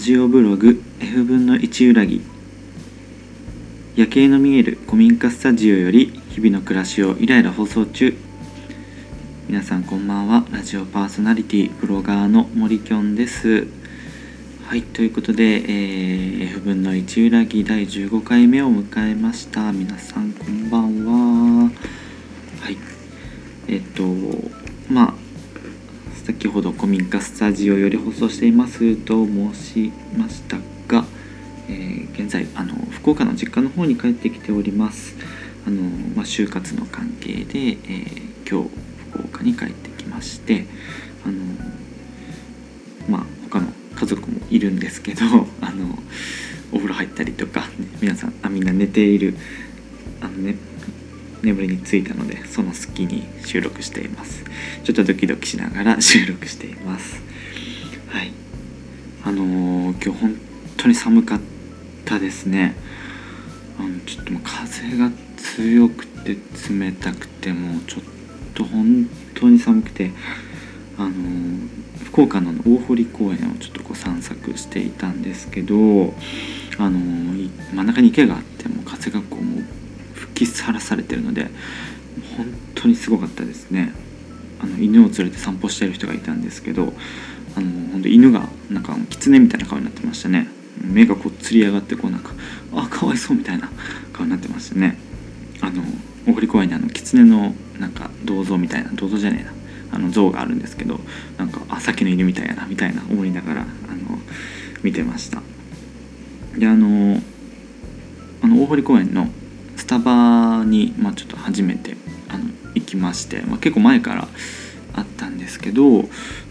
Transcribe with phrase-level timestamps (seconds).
[0.00, 2.22] ジオブログ F 分の1裏木
[3.96, 8.16] 夜景の見える古民家スタジオより日々の暮らしをイライラ放送中。
[9.46, 13.66] 皆さんこんばんはラジオパーソナリティブロガーの森きょんです。
[14.64, 19.70] はいということで、えー、F 分の1裏木第15回目を迎えました。
[19.70, 21.70] 皆さんこんばんは。
[22.62, 22.78] はい。
[23.68, 24.02] えっと
[24.88, 25.29] まあ
[26.30, 31.04] 先ほど古民家スタジオより放送していますと申しましたが、
[31.68, 35.16] えー、現在あの福岡の実家の方に帰ってきております。
[35.66, 35.82] あの、
[36.14, 38.70] まあ、就活の関係で、えー、今日
[39.10, 40.66] 福岡に帰ってきまして
[41.26, 41.34] あの
[43.08, 43.66] まあ他の
[43.96, 45.22] 家族もいるんですけど
[45.60, 45.98] あの
[46.70, 47.66] お風呂入ったりとか、ね、
[48.00, 49.34] 皆さんあみんな寝ている
[50.20, 50.54] あのね
[51.42, 54.44] 眠りについたのでその隙に収録しています。
[54.84, 57.22] ちょっとドキドキしながら収録しています。
[58.08, 58.32] はい。
[59.24, 60.36] あのー、今日本
[60.76, 61.40] 当に寒かっ
[62.04, 62.74] たですね。
[63.78, 66.36] あのちょっともう風が強くて
[66.70, 68.02] 冷たくてもうちょっ
[68.54, 70.10] と本当に寒くて
[70.98, 75.74] あのー、福岡の大堀公園をちょっとこう散策していたんですけど
[76.78, 79.44] あのー、真ん中に池があっても風がこう
[80.44, 81.50] きさらされてるので
[82.36, 83.92] 本当にすごかったですね。
[84.62, 86.92] あの犬を連れて散歩してる人がいたんですけど
[87.56, 90.48] あの本当犬がなんか狐みたいな顔になってましたね。
[90.82, 92.32] 目がこうつり上がってこうなんか
[92.74, 93.70] あかわいそうみたいな
[94.12, 94.98] 顔になってましたね。
[95.60, 95.82] あの
[96.26, 99.52] 大堀公園にあの狐のなんか銅像みたいな銅像じゃねえな。
[99.92, 101.00] あの像があるんですけど
[101.36, 104.18] なんかあさっきの犬みたいやなみたいな思いながらあの
[104.82, 105.42] 見てました。
[106.56, 107.20] であの
[108.42, 109.28] あの大堀公園の
[109.90, 111.96] タバに、まあ、ちょっと初めて
[112.28, 112.44] あの
[112.76, 114.28] 行きまして、まあ、結構前から
[114.94, 116.04] あったんですけど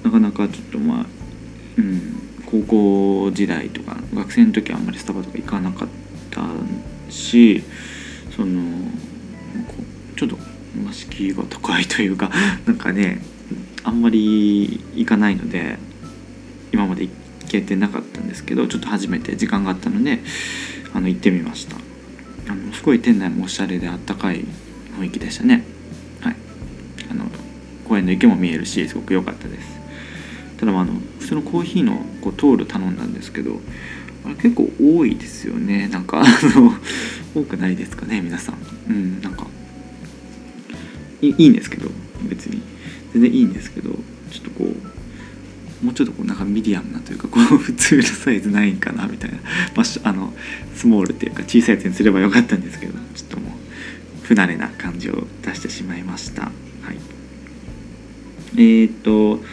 [0.04, 1.06] なかなかちょっとまあ、
[1.78, 5.88] うん、高校時代とか学生の時はあんまりスタバとか行かなかっ
[6.32, 6.42] た
[7.10, 7.64] し
[8.36, 8.62] その
[10.18, 10.36] ちょっと、
[10.84, 12.30] まあ、敷居が高いというか
[12.68, 13.22] なんかね
[13.86, 15.80] あんまり行かないので
[16.74, 17.12] 今まで行
[17.48, 20.20] けてなかったんですけどちょっと初めて時間があったので
[20.92, 21.89] あの行ってみました。
[22.50, 24.44] あのすごい店内もおしゃれであったかい
[25.00, 25.64] 雰囲気でしたね。
[26.22, 26.36] はい。
[27.12, 27.26] あの
[27.88, 29.80] 公園の池も見えるしすごく良かったです。
[30.58, 33.62] ただあの普通のコーヒーのこうトール頼んだんですけど
[34.26, 35.88] あれ結構多いですよね。
[35.88, 36.74] なんかあの
[37.34, 38.58] 多くないですかね皆さん。
[38.90, 39.48] うんなんか
[41.22, 41.90] いいんですけど
[42.28, 42.62] 別に。
[43.14, 43.92] 全然いいんですけど
[44.32, 49.38] ちょっとこうもうちょっとこうなんかミディアムなというかこう普通のサイズないんかなみたいな、
[49.76, 50.34] まあ、あの
[50.80, 53.52] スモールっていうか小さいやつにすればよかったんですけどちょっともう
[54.24, 56.44] 不慣れな感じを出してしまいました。
[56.44, 56.52] はい、
[58.56, 59.44] えー、っと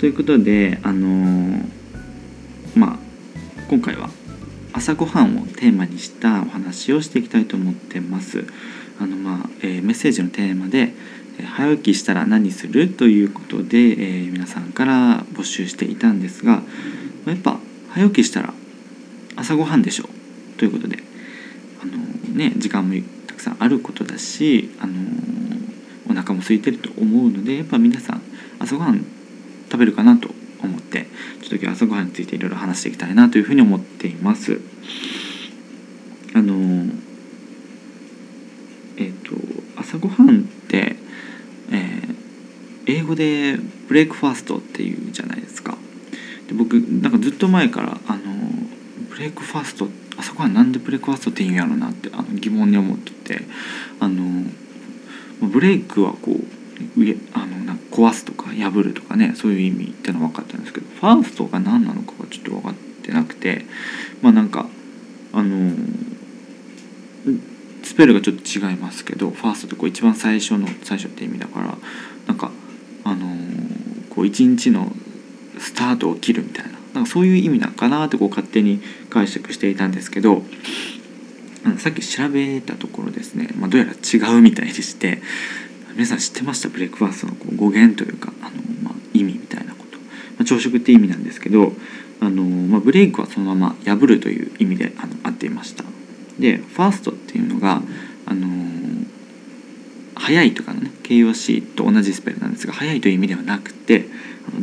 [0.00, 1.60] ということであの
[2.74, 2.98] まあ
[3.70, 4.10] 今回は
[4.72, 8.44] 朝ごはんをテーマにしたお話をしていきたいと思ってます。
[8.98, 10.94] あのまあえー、メッセージのテーマで
[11.44, 16.60] 早起きしたら何するということで、えー、皆さんから募集していたんですが
[17.26, 17.60] やっぱ
[17.90, 18.52] 早起きしたら
[19.36, 20.21] 朝ごはんでしょう
[20.56, 20.98] ということで
[21.82, 21.92] あの、
[22.34, 22.94] ね、時間も
[23.26, 24.94] たくさんあることだしあの
[26.10, 28.22] お腹も空いてると思うのでやっぱ皆さん
[28.58, 29.04] 朝ごはん
[29.70, 30.28] 食べるかなと
[30.62, 31.06] 思って
[31.42, 34.60] ちょっと今日朝ごはんについていろいろ話していきたいなというふうに思っています。
[36.34, 36.90] あの
[38.96, 39.34] えっ、ー、と
[39.76, 40.96] 朝ごはんって
[42.86, 43.58] 英語で
[43.88, 45.76] ブレイクファーストっていうじゃないですか
[46.48, 47.98] で僕なんかずっと前から
[49.12, 53.44] ブレイクファーストあそこはなんでブレイクファーストって言うんやろなってあの疑問に思ってて
[54.00, 54.44] あの
[55.42, 63.66] ブレイクはこう上あのなんか壊すとか破るとかねそういう意味ってのは分かったんですけどファーストが何なのかがちょっと分かってなくて
[64.22, 64.66] まあなんか
[65.34, 65.72] あの
[67.82, 71.76] スペルがちょっと違いますけどファーストってこう一番最初の最初って意味だから
[72.26, 72.50] なんか
[73.04, 73.36] あの
[74.08, 74.90] こう一日の
[75.58, 76.81] スタートを切るみたいな。
[76.94, 78.80] なんかそういう意味なのかなってこう勝手に
[79.10, 80.42] 解釈していたんですけど
[81.78, 85.22] さっき調べたところですね、まあ、どうやら違うみたいでして
[85.94, 86.68] 皆さん知ってました？
[86.68, 88.50] ブレックファーストのこう語源というかあの、
[88.82, 90.04] まあ、意味みたいなこと、ま
[90.40, 91.72] あ、朝食って意味なんですけど
[92.20, 95.84] あの、まあ、ブレイクはそのまま破るという意味であの合っていました。
[96.38, 97.82] でファーストっていうのが
[98.26, 98.48] あの
[100.14, 104.06] 早いとかのね形容詞と同じスペルなんですが早いという意味ではなくて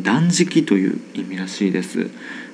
[0.01, 2.09] 断食という意味らしいです。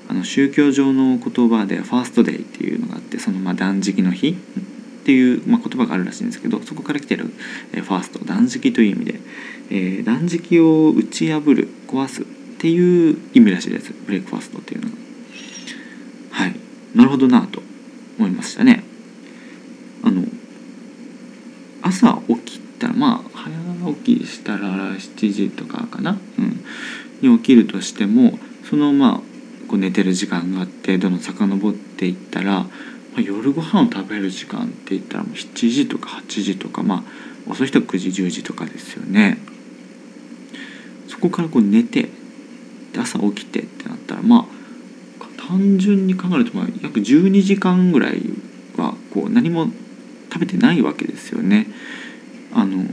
[0.07, 7.31] あの宗教上の言葉でファーストデイっていうのがあってそのまあ断食の日っていう、まあ、言葉があるらしいんですけどそこから来てる、
[7.73, 9.19] えファースト断食という意味で、
[9.71, 12.25] えー、断食を打ち破る壊すっ
[12.59, 13.93] ていう意味らしいです。
[14.05, 15.05] ブレイクファーストっていうのが。
[16.95, 17.61] なるほどなと
[18.17, 18.83] 思いましたね。
[20.03, 20.23] あの
[21.81, 26.63] 朝起きたらまあ早起きしたら7時とかかな、うん、
[27.21, 28.37] に起きるとしても
[28.69, 29.35] そのまあ
[29.67, 32.69] こう寝てる時間があってどんどん遡っていったら、ま
[33.17, 37.03] あ、夜ご飯を食べる時間って言ったらもう7時とか8時とかま
[37.47, 39.37] あ遅い人は9時10時とかですよね。
[41.07, 42.09] そこからこう寝て
[42.97, 44.55] 朝起きてってなったらまあ
[45.47, 48.21] 単純に考えるとまあ約12時間ぐらい
[48.77, 49.67] はこう何も
[50.31, 51.67] 食べてないわけですよね。
[52.53, 52.85] あの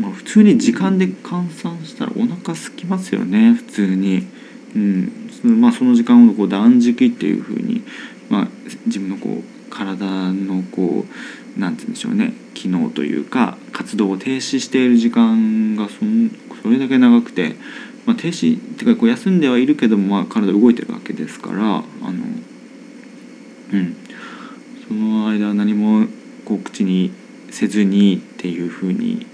[0.00, 4.26] まあ、普通に時間で換算したらお腹空きますよね普通に。
[4.74, 5.12] うん
[5.60, 7.82] まあ、その時間をこう断食っていうふうに、
[8.28, 8.48] まあ、
[8.86, 11.04] 自分のこう体のこ
[11.56, 16.30] うなんて言うんでしょうね機能というか活動を停止している時間がそん
[16.62, 17.56] それだけ長くて、
[18.06, 21.82] まあ、停止っていうかこう休んではいるけども、まあ、体動いてるわけですからあの、
[23.72, 23.96] うん、
[24.86, 26.06] その間何も
[26.44, 27.12] こう口に
[27.50, 29.26] せずにっていうふうに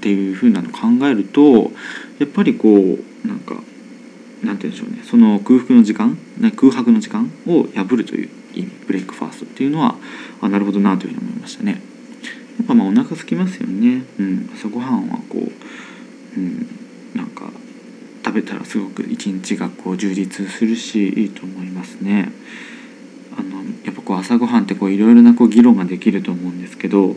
[0.00, 1.70] っていうふうなのを考えると
[2.18, 3.54] やっぱりこうなんか
[4.42, 6.16] なんて言うんでしょうねその空腹の時間
[6.56, 9.96] 空白の時間を破るという意味ブレイクファーストっていうのは
[10.40, 11.82] あなるほどなというふうに思いましたね。
[12.58, 14.02] やっぱまあお腹空きますよね。
[14.18, 16.66] うん、朝ごはんはこう、うん、
[17.14, 17.50] なんか
[18.24, 22.32] 食べたらすごく一日がこう充実するしいいと思いますね。
[23.36, 27.16] あのやっぱこう朝ごはんっていろいろなこう議論ができると思うんですけど、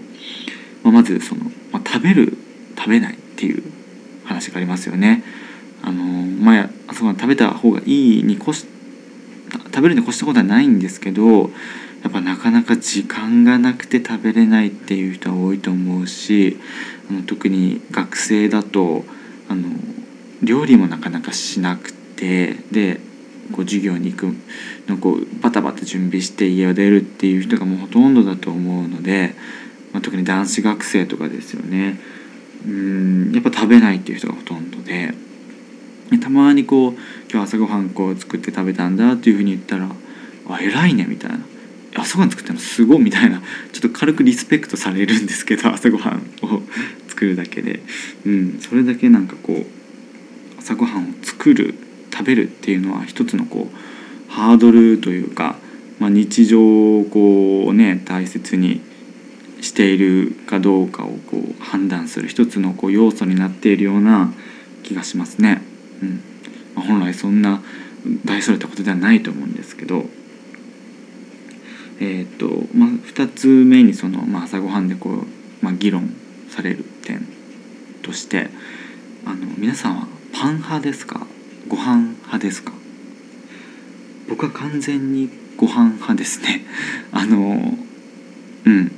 [0.84, 2.38] まあ、まずその、まあ、食べる
[2.78, 3.64] 食べないっていう
[4.26, 5.24] 話がありますよね。
[5.82, 8.66] あのまあ朝ごはん食べた方がいいに越し
[9.52, 11.50] 食べるに越したことはないんですけど
[12.04, 16.58] やっぱなかなか時間がなくて食べれないっていう人は多いと思うし
[17.10, 19.04] あの特に学生だと
[19.50, 19.70] あの
[20.42, 23.00] 料理もなかなかしなくてで
[23.52, 24.36] こう授業に行く
[24.88, 29.36] のこうバタバタ準備して家を出るっていう人がもうほとんどだと思うので、
[29.92, 32.00] まあ、特に男子学生とかですよね
[32.66, 35.14] うんやっぱ食べないっていう人がほとんどで
[36.22, 36.92] たまにこう
[37.32, 39.90] 「今日朝ごはんこう作って食べたんだ」っていうふうに言ったら
[40.48, 41.40] 「あ偉いね」みたいな
[41.96, 43.42] 「朝ごはん作ったのすごい」みたいな。
[43.72, 46.62] ちょっと軽くリスペクトされるんですけど朝ごはんを
[47.10, 47.82] 作るだけで、
[48.26, 51.74] うん、それだけなんかこう朝ごはんを作る
[52.12, 55.58] 食べるっていうのは一つのこうハードルというか、
[56.00, 56.62] まあ、日常
[57.00, 58.82] をこうね大切に
[59.64, 64.34] しているかどうかをこう判断する一つのこう要素になっているような
[64.84, 65.62] 気がしますね。
[66.02, 66.22] うん。
[66.76, 67.62] まあ、本来そんな
[68.26, 70.06] 大それたことではないと思うんですけど、
[72.02, 75.26] えーとまあ、2つ目にその、まあ、朝ごはんでこう、
[75.62, 76.14] まあ、議論
[76.50, 77.26] される点
[78.02, 78.50] として
[79.26, 81.26] あの皆さんはパン派ですか？
[81.70, 82.74] ご飯派ですか？
[84.28, 86.66] 僕は完全にご飯派ですね。
[87.14, 87.78] あの
[88.66, 88.92] うん。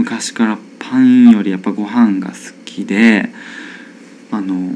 [0.00, 3.28] 昔からパンよりやっぱご飯が好きで
[4.30, 4.72] あの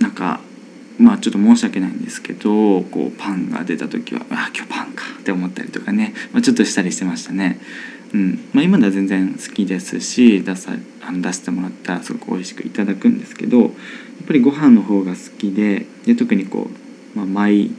[0.00, 0.40] なんか
[0.98, 7.60] まあちょっと申し訳ないんですけどこうパンが出た時はあ今日パンかって思ったりとかね、まあ、ちょっとしたりしてましたね。
[8.12, 13.70] うんまあ、今では全然好きですし出さあの出してもらったらすごく美味しくいただくんですけどやっ
[14.26, 16.68] ぱりご飯の方が好きでで特にこ
[17.14, 17.70] う、まあ、マイ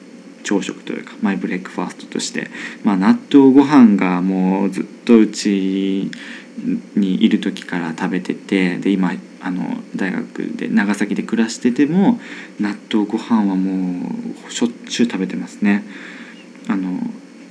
[0.44, 2.48] 朝食というかマイブレックファーストとして、
[2.84, 6.12] まあ、納豆ご飯がもうずっとうち
[6.96, 9.64] にいる時から食べててで今あの
[9.96, 12.20] 大学で長崎で暮らしてても
[12.60, 14.10] 納豆ご飯はも
[14.48, 15.84] うしょっちゅう食べてますね。
[16.68, 17.00] あの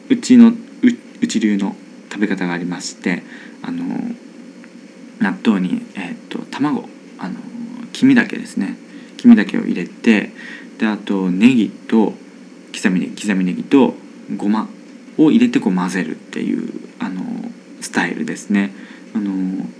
[0.08, 0.52] うちの
[1.20, 1.74] うち流の
[2.10, 3.22] 食べ方がありまして
[3.62, 3.84] あの
[5.20, 7.34] 納豆に、えーと、卵あの
[7.92, 8.76] 黄身だけですね
[9.18, 10.32] 黄身だけを入れて
[10.78, 12.14] であとネギと
[12.74, 13.94] 刻みネギ刻みネギと
[14.36, 14.68] ごま
[15.18, 17.22] を入れてこう混ぜるっていうあの
[17.80, 18.72] スタイルですね。
[19.12, 19.32] あの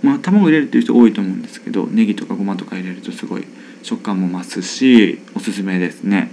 [0.03, 3.45] まあ、卵入れるっていう人多いと思うんですけどネギとかごまとか入れるとすごい
[3.81, 6.31] 食感も増すしおすすめですね。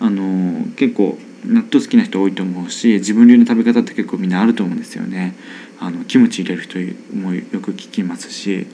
[0.00, 5.34] あの結構納豆好きな人多いと思うし自分流の食べ方って結構みんなあると思うんですよね
[5.78, 6.78] あのキムチ入れる人
[7.16, 8.66] もよく聞きますし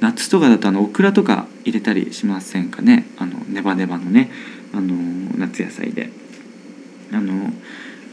[0.00, 4.30] 夏とかだとあのオクラとか入れたりしませんかねあのネバネバのね
[4.72, 4.94] あの
[5.36, 6.10] 夏野菜で
[7.12, 7.52] あの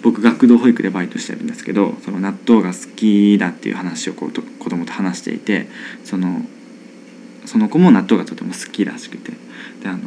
[0.02, 5.68] 僕学童保育でバイトしてるんですけどその納豆が好きだっていう話をこうと子供と話していて
[6.06, 6.42] その
[7.46, 9.32] その子も納豆がとても好きらしくて。
[9.82, 10.00] であの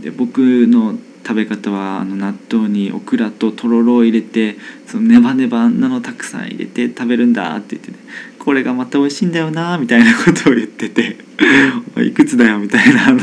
[0.00, 7.98] で僕の食べ方はあの納豆にオクラととろろを入れてそのネバネバなのたくさん入れて食べるんだって言ってて、
[8.38, 11.16] これがまた美味しいんだよなみたいなことを言ってて
[12.04, 13.18] いくつだよみたいなあの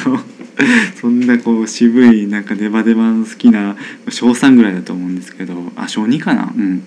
[1.00, 3.76] そんなこう渋いなんかネバネバの好きな
[4.10, 6.54] 小3ぐらいだと思うんですけどあ小2かな？
[6.56, 6.84] うん。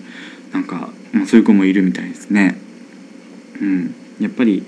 [0.53, 2.57] なんか、まあ、そういう子もいるみたいですね。
[3.61, 3.95] うん。
[4.19, 4.63] やっぱり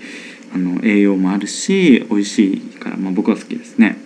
[0.53, 3.97] あの栄養もあるし美味しいから、まあ、僕は好きですね。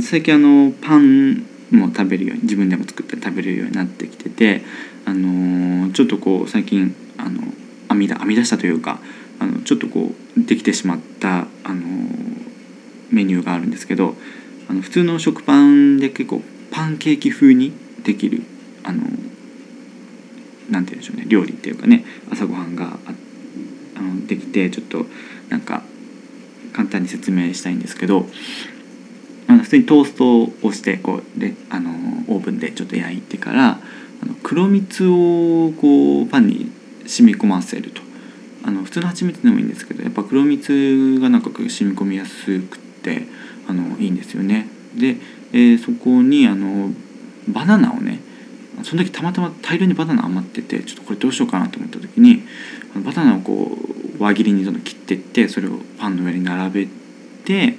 [0.00, 4.62] 最近あのパンも食べるように自分でも作って食べるようになってきてて
[5.04, 7.42] あの、ちょっとこう最近あの
[7.88, 9.00] 編み出編み出したというか
[9.38, 11.82] あのちょっとこうできてしまったあの
[13.12, 14.14] メニューがあるんですけど
[14.68, 18.42] あの普通の食パンで結構パンケーキ風にできる
[18.84, 19.02] あの
[20.70, 22.98] なんて言うんでしょうね料理っていうかね朝ごはんが
[23.96, 25.06] あのできてちょっと
[25.50, 25.82] なんか
[26.72, 28.26] 簡単に説明したいんですけど
[29.46, 31.90] あの普通にトーストをしてこうであの
[32.28, 33.78] オーブンでちょっと焼いてから
[34.22, 36.72] あの黒蜜をこうパンに
[37.06, 38.00] 染み込ませると。
[38.64, 43.26] あの普通の蜂蜜でもいいんですけどやっぱ黒蜜がなんか染み込みやすくて
[43.68, 44.68] あのいいんですよね。
[44.94, 45.16] で、
[45.52, 46.90] えー、そこにあの
[47.48, 48.20] バナナをね
[48.84, 52.42] その時たまたま大量にバナナ余っててちょっとこれどうしようかなと思った時に
[52.94, 53.76] バナナをこ
[54.18, 56.88] う輪切りにどんどん切ってってそれをパンの上に並べ
[57.44, 57.76] て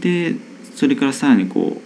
[0.00, 0.34] で
[0.74, 1.80] それからさらにこ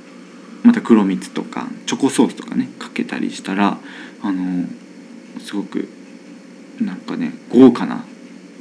[0.65, 3.79] うまた黒蜜とかチョコソースとかねかけたりしたら
[4.23, 4.67] あの
[5.41, 5.89] すごく
[6.81, 8.05] なんかね豪華な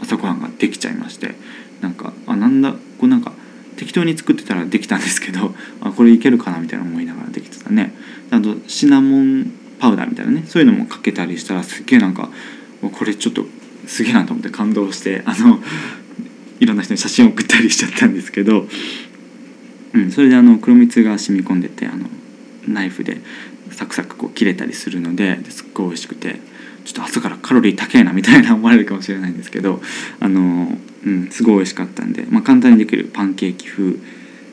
[0.01, 1.35] 朝ごはんができちゃいまして
[1.81, 3.33] なんかあなんだこうなんか
[3.77, 7.93] 適当に作ってたらできたんですけど あこれいけるかなみたいな思いながらできてたね。
[8.29, 12.29] あとシナモンパウダーみたいなねそういうのもかけたりしたらすっげえなんか
[12.81, 13.47] これちょっと
[13.85, 15.61] すげえなと思って感動してあの
[16.59, 18.67] いろんな人に写真を送ったりしちゃったんですけど。
[19.93, 22.07] うん、それであの黒蜜が染み込んでてあの
[22.67, 23.21] ナイフで
[23.71, 26.39] サクサクこう切れたりするのですっごい美味しくて
[26.85, 29.81] ちょっと朝からカロリー高いなみたいな思われるかもしれないんですけど
[30.19, 30.77] あの、
[31.07, 33.95] うん、すごい美味しかったんで、まあ、簡単にできるパンケーキ風、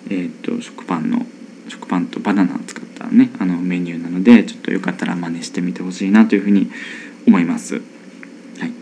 [0.09, 1.27] えーと、食パンの
[1.69, 6.71] 食パンとバナナを使ったねあのメニューなのでちょっとよかったら真似してみてほしいなというふうに
[7.27, 7.75] 思います。
[7.75, 7.81] は
[8.67, 8.73] い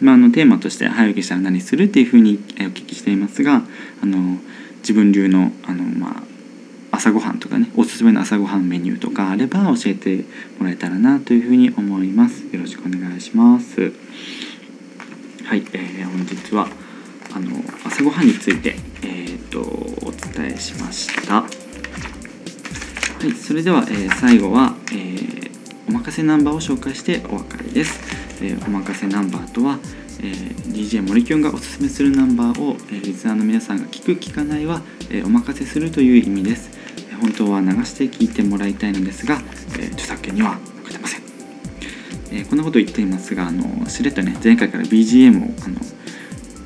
[0.00, 3.62] まあ、のテーマとして「早起きしたら何する?」っていうふうにお聞きしていますが
[4.00, 4.40] あの
[4.78, 6.24] 自分流のあの、ま
[6.90, 10.24] あ、朝ごはんとかねおすすめの朝ごはんメニューとかあれば教えて
[10.58, 13.92] もらえたらなというふうに思いますよろしくお願いします
[15.52, 16.66] はい、えー、本日は
[17.34, 17.50] あの
[17.84, 21.42] 朝ごはんについて、えーと、お伝えしました。
[21.42, 21.46] は
[23.22, 25.50] いそれでは、えー、最後は、えー、
[25.90, 28.00] おまかせナンバーを紹介してお別れです、
[28.42, 29.78] えー、おまかせナンバーとは
[30.20, 34.80] えー、DJ 森きょんがおすすめするナンバーを、えー、リスナーの皆さんが聞く聞かないは、
[35.10, 36.70] えー、お任せするという意味です、
[37.20, 39.40] 本当は流して聞いてもらいたいのですが、
[39.80, 41.21] え著作権には書いてません、
[42.32, 45.78] えこんなこと言っていますがあのしれっとね前回から BGM をあの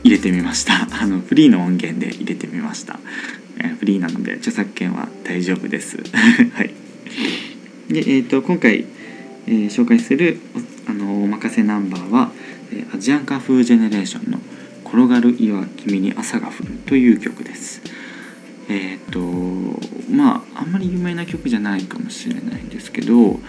[0.04, 0.86] 入れてみました。
[1.02, 3.00] あのフリーの音源で入れてみました、
[3.58, 5.98] えフリーなので著作権は大丈夫です。
[6.54, 6.70] はい。
[7.88, 8.84] で、えーと、今回、
[9.48, 10.38] え紹介する
[10.86, 12.30] あのお任せナンバーは
[12.72, 14.40] えアジアンカ風ジェネレーションの
[14.86, 17.82] 「転がる岩君に朝が降る」という曲です。
[18.68, 23.40] えっ、ー、とまああんまり有名な曲じゃないかもしれないんですけど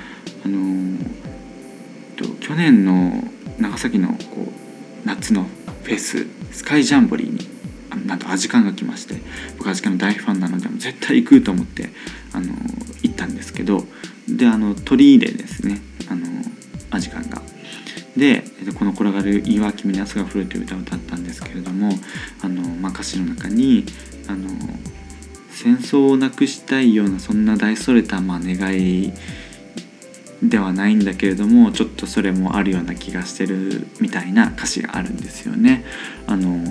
[0.43, 0.97] あの
[2.17, 3.23] と去年の
[3.59, 4.15] 長崎のこ
[5.05, 5.45] う夏の
[5.83, 7.57] フェススカイジャンボリーに
[8.05, 9.15] なんとアジカンが来まして
[9.57, 11.89] 僕アジカンの大ファンなので絶対行くと思って
[12.33, 12.47] あの
[13.03, 13.85] 行ったんですけど
[14.27, 16.25] であの鳥居でですねあの
[16.91, 17.41] アジカンが
[18.15, 18.43] で
[18.77, 21.97] この「転がる岩君に朝が降る」という歌を歌ったんですけれども
[22.41, 23.85] あの、まあ、歌詞の中に
[24.27, 24.49] あの
[25.51, 29.13] 戦争をなくしたいようなそんな大それたまあ願い
[30.43, 35.83] ではないんだけれどもちょっとそれもあるような気がしてるみたいな歌詞があるんですよね。
[36.27, 36.63] あの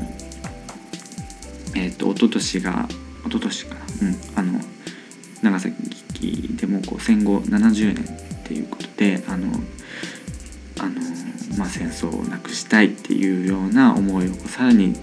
[1.74, 2.88] えっ、ー、と一昨年が
[3.26, 4.60] 一昨年かな、うん、あの
[5.42, 9.48] 長崎でもこう戦後70年っていうことであの
[10.78, 11.00] あの
[11.56, 14.94] まあ、戦争をなくしたいっていうような思いをさらに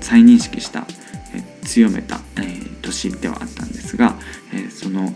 [0.00, 0.86] 再認識した、
[1.34, 4.16] え強めた、えー、年ではあったんですが、
[4.52, 5.12] えその、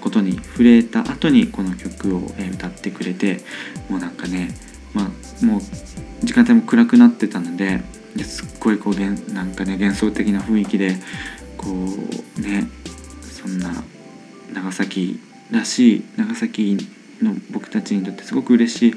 [0.00, 3.40] ことに触れた後にこの曲を、え歌ってくれて
[3.88, 4.54] もうなんかね、
[4.92, 5.60] まあ、もう
[6.24, 7.80] 時間帯も暗くなってたので
[8.22, 10.96] すっごいこうなんかね幻想的な雰囲気で
[11.56, 12.68] こうね
[13.22, 13.72] そんな
[14.52, 16.78] 長崎らしい長崎
[17.22, 18.94] の僕たちにとってすごく嬉しい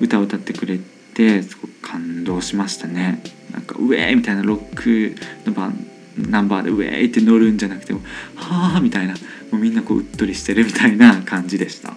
[0.00, 0.78] 歌を歌ってくれ
[1.14, 5.14] てすごく感動しましたねなんか「ウェーイ!」みたいなロック
[5.46, 5.89] のバン
[6.28, 8.00] ナンバーで「ウェーイ!」って乗るんじゃなくても
[8.36, 9.18] 「はあ」みたいなも
[9.52, 11.96] うみんなこううっとりしてるみたいな感じでしたは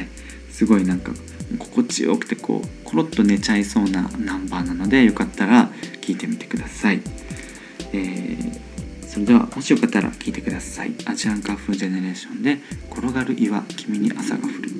[0.00, 0.08] い
[0.50, 1.12] すごいなんか
[1.58, 5.70] 心地よくてこうコロッと寝ちゃいそうなナンバーなのでよかったら
[6.00, 7.00] 聴いてみてください、
[7.92, 12.58] えー、それではもしよかったら聞いてくださいアジアンカフージェネレーションで
[12.90, 14.74] 転がる岩君に朝が降る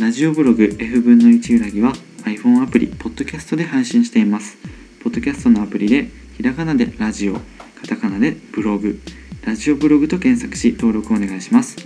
[0.00, 1.92] ラジオブログ F 分の1裏木は
[2.24, 4.58] iPhone アプリ、ポッドキャストで配信しています。
[5.02, 7.40] ポッドキャストのアプリで、ひらがなでラジオ、カ
[7.88, 9.00] タカナでブログ、
[9.44, 11.76] ラジオブログと検索し登録お願いします。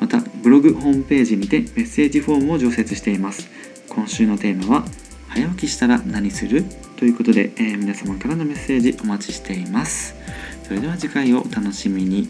[0.00, 3.48] また、ブログホームページにてメッセージフォームを常設しています。
[3.88, 4.84] 今週のテーマは、
[5.28, 6.64] 早起きしたら何する？
[6.96, 10.14] ということで、えー皆様からのメッセージお待ちしています。
[10.64, 12.28] それでは次回をお楽しみに。